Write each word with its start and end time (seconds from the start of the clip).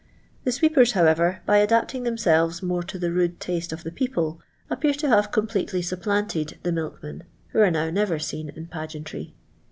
The 0.45 0.51
sweepers, 0.51 0.93
however, 0.93 1.43
by 1.45 1.57
adapting 1.57 2.05
themselvei 2.05 2.63
more 2.63 2.81
to 2.81 2.97
the 2.97 3.07
nide 3.11 3.39
taste 3.39 3.71
of 3.71 3.83
the 3.83 3.91
people, 3.91 4.41
^PP^v 4.71 4.95
to 4.95 5.09
have 5.09 5.31
completely 5.31 5.83
supplanted 5.83 6.57
the 6.63 6.71
milkmen, 6.71 7.21
who 7.49 7.59
arc 7.59 7.71
now 7.73 7.91
never 7.91 8.17
seen 8.17 8.49
in 8.49 8.65
pageantry. 8.65 9.35